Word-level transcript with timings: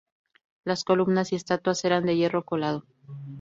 Las 0.65 0.83
columnas 0.83 1.31
y 1.31 1.35
estatuas 1.35 1.85
eran 1.85 2.07
de 2.07 2.15
hierro 2.15 2.43
colado. 2.43 2.87